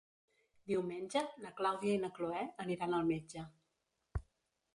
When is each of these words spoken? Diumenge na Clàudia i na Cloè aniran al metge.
Diumenge 0.71 1.21
na 1.45 1.51
Clàudia 1.61 1.93
i 1.99 2.01
na 2.07 2.11
Cloè 2.17 2.41
aniran 2.67 2.97
al 3.01 3.07
metge. 3.13 3.45